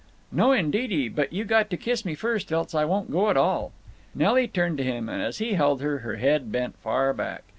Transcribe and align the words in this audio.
"No, 0.31 0.51
indeedy. 0.51 1.09
But 1.09 1.31
you 1.31 1.43
got 1.45 1.69
to 1.69 1.77
kiss 1.77 2.05
me 2.05 2.15
first, 2.15 2.51
else 2.51 2.73
I 2.73 2.85
won't 2.85 3.11
go 3.11 3.29
at 3.29 3.37
all." 3.37 3.71
Nelly 4.15 4.47
turned 4.47 4.79
to 4.79 4.83
him 4.83 5.07
and, 5.07 5.21
as 5.21 5.37
he 5.37 5.53
held 5.53 5.79
her, 5.83 5.99
her 5.99 6.15
head 6.15 6.51
bent 6.51 6.75
far 6.77 7.13
back. 7.13 7.43